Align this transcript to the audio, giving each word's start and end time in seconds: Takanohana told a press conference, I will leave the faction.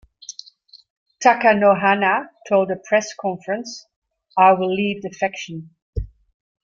Takanohana 1.23 2.29
told 2.49 2.71
a 2.71 2.75
press 2.75 3.13
conference, 3.13 3.85
I 4.35 4.53
will 4.53 4.73
leave 4.73 5.03
the 5.03 5.11
faction. 5.11 5.75